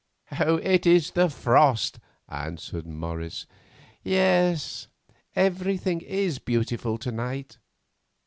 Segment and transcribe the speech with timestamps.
[0.31, 3.45] "It is the frost," answered Morris.
[4.01, 4.87] "Yes,
[5.35, 7.59] everything is beautiful to night."